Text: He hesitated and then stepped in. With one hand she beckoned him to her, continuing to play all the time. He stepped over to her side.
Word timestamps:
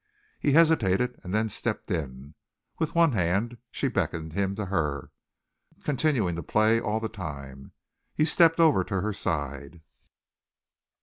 He 0.39 0.53
hesitated 0.53 1.19
and 1.23 1.31
then 1.31 1.47
stepped 1.47 1.91
in. 1.91 2.33
With 2.79 2.95
one 2.95 3.11
hand 3.11 3.59
she 3.69 3.87
beckoned 3.87 4.33
him 4.33 4.55
to 4.55 4.65
her, 4.65 5.11
continuing 5.83 6.35
to 6.37 6.41
play 6.41 6.79
all 6.81 6.99
the 6.99 7.07
time. 7.07 7.73
He 8.15 8.25
stepped 8.25 8.59
over 8.59 8.83
to 8.83 9.01
her 9.01 9.13
side. 9.13 9.81